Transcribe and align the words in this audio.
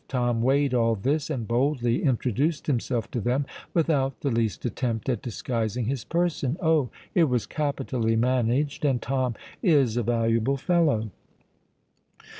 Tom 0.07 0.41
weighed 0.41 0.73
all 0.73 0.95
this, 0.95 1.29
and 1.29 1.47
boldly 1.47 2.01
introduced 2.01 2.65
himself 2.65 3.11
to 3.11 3.21
them 3.21 3.45
without 3.71 4.21
the 4.21 4.31
least 4.31 4.65
attempt 4.65 5.07
at 5.09 5.21
disguising 5.21 5.85
his 5.85 6.03
person. 6.03 6.57
Oh! 6.59 6.89
It 7.13 7.25
was 7.25 7.45
capitally 7.45 8.15
managed—and 8.15 9.03
Tom 9.03 9.35
is 9.61 9.97
a 9.97 10.01
valuable 10.01 10.57
fellow!" 10.57 11.11